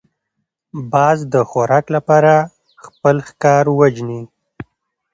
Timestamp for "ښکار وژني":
3.27-4.21